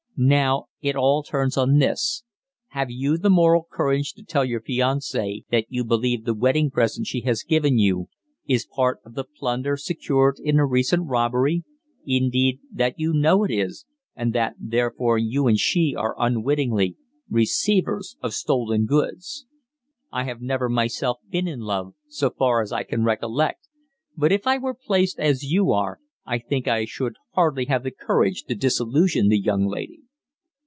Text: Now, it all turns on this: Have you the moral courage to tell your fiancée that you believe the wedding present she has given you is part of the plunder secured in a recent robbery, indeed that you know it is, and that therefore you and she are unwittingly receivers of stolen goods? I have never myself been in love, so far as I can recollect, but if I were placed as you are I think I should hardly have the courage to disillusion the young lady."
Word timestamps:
Now, 0.23 0.65
it 0.81 0.95
all 0.95 1.23
turns 1.23 1.57
on 1.57 1.79
this: 1.79 2.23
Have 2.67 2.91
you 2.91 3.17
the 3.17 3.31
moral 3.31 3.65
courage 3.67 4.13
to 4.13 4.21
tell 4.23 4.45
your 4.45 4.61
fiancée 4.61 5.45
that 5.49 5.65
you 5.69 5.83
believe 5.83 6.25
the 6.25 6.35
wedding 6.35 6.69
present 6.69 7.07
she 7.07 7.21
has 7.21 7.41
given 7.41 7.79
you 7.79 8.07
is 8.45 8.67
part 8.67 8.99
of 9.03 9.15
the 9.15 9.23
plunder 9.23 9.75
secured 9.77 10.37
in 10.37 10.59
a 10.59 10.65
recent 10.67 11.07
robbery, 11.07 11.63
indeed 12.05 12.59
that 12.71 12.99
you 12.99 13.13
know 13.13 13.43
it 13.43 13.49
is, 13.49 13.87
and 14.15 14.31
that 14.33 14.53
therefore 14.59 15.17
you 15.17 15.47
and 15.47 15.57
she 15.57 15.95
are 15.97 16.13
unwittingly 16.19 16.97
receivers 17.27 18.15
of 18.21 18.35
stolen 18.35 18.85
goods? 18.85 19.47
I 20.11 20.25
have 20.25 20.39
never 20.39 20.69
myself 20.69 21.17
been 21.31 21.47
in 21.47 21.61
love, 21.61 21.95
so 22.09 22.29
far 22.29 22.61
as 22.61 22.71
I 22.71 22.83
can 22.83 23.03
recollect, 23.03 23.67
but 24.15 24.31
if 24.31 24.45
I 24.45 24.59
were 24.59 24.75
placed 24.75 25.17
as 25.19 25.49
you 25.51 25.71
are 25.71 25.99
I 26.27 26.37
think 26.37 26.67
I 26.67 26.85
should 26.85 27.15
hardly 27.31 27.65
have 27.65 27.81
the 27.81 27.89
courage 27.89 28.43
to 28.43 28.53
disillusion 28.53 29.27
the 29.29 29.39
young 29.39 29.65
lady." 29.65 30.01